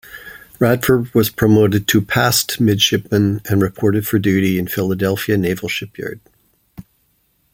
[0.57, 6.19] Radford was promoted to passed midshipman and reported for duty in Philadelphia Naval Shipyard.